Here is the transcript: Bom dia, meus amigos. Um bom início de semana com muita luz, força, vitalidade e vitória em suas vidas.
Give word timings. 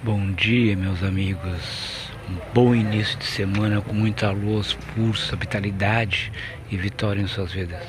Bom 0.00 0.30
dia, 0.30 0.76
meus 0.76 1.02
amigos. 1.02 2.08
Um 2.30 2.36
bom 2.54 2.72
início 2.72 3.18
de 3.18 3.24
semana 3.24 3.80
com 3.80 3.92
muita 3.92 4.30
luz, 4.30 4.70
força, 4.94 5.34
vitalidade 5.34 6.32
e 6.70 6.76
vitória 6.76 7.20
em 7.20 7.26
suas 7.26 7.50
vidas. 7.50 7.82